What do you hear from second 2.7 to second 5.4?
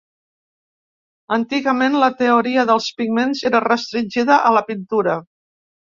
dels pigments era restringida a la pintura.